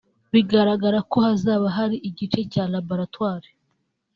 bigaragara 0.33 0.99
ko 1.11 1.17
hazaba 1.25 1.67
hari 1.77 1.95
igice 2.09 2.39
cya 2.51 2.63
laboratwari 2.73 3.49